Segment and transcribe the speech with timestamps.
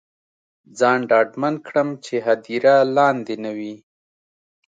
[0.79, 3.75] ځان ډاډمن کړم چې هدیره لاندې نه وي.